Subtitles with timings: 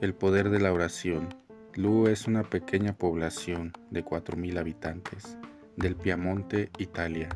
[0.00, 1.28] El poder de la oración.
[1.74, 5.36] Lu es una pequeña población de 4.000 habitantes
[5.76, 7.28] del Piamonte, Italia.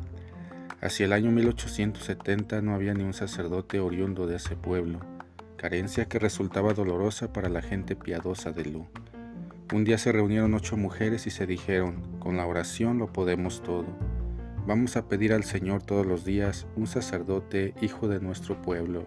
[0.80, 5.00] Hacia el año 1870 no había ni un sacerdote oriundo de ese pueblo,
[5.58, 8.86] carencia que resultaba dolorosa para la gente piadosa de Lu.
[9.74, 13.84] Un día se reunieron ocho mujeres y se dijeron, con la oración lo podemos todo.
[14.66, 19.04] Vamos a pedir al Señor todos los días un sacerdote hijo de nuestro pueblo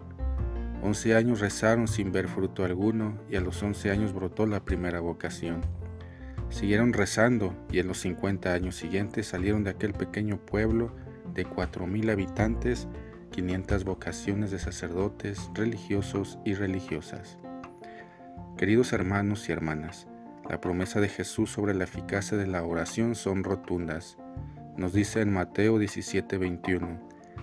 [0.82, 5.00] Once años rezaron sin ver fruto alguno y a los once años brotó la primera
[5.00, 5.62] vocación.
[6.50, 10.96] Siguieron rezando y en los cincuenta años siguientes salieron de aquel pequeño pueblo
[11.34, 12.88] de cuatro mil habitantes
[13.32, 17.38] quinientas vocaciones de sacerdotes, religiosos y religiosas.
[18.58, 20.08] Queridos hermanos y hermanas,
[20.50, 24.18] la promesa de Jesús sobre la eficacia de la oración son rotundas.
[24.78, 27.00] Nos dice en Mateo 17:21,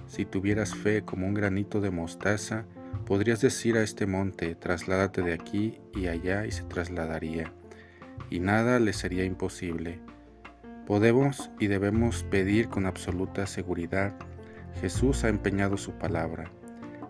[0.07, 2.65] si tuvieras fe como un granito de mostaza,
[3.07, 7.53] Podrías decir a este monte, trasládate de aquí y allá y se trasladaría,
[8.31, 10.01] y nada le sería imposible.
[10.87, 14.15] Podemos y debemos pedir con absoluta seguridad.
[14.81, 16.51] Jesús ha empeñado su palabra.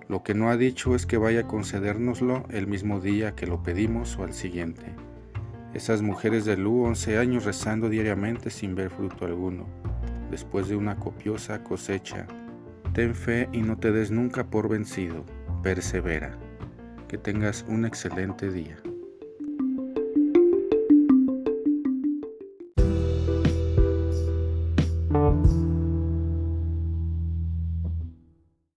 [0.09, 3.63] Lo que no ha dicho es que vaya a concedérnoslo el mismo día que lo
[3.63, 4.85] pedimos o al siguiente.
[5.75, 9.67] Esas mujeres de Lu, once años rezando diariamente sin ver fruto alguno,
[10.31, 12.27] después de una copiosa cosecha.
[12.93, 15.25] Ten fe y no te des nunca por vencido
[15.65, 16.37] persevera.
[17.09, 18.77] Que tengas un excelente día.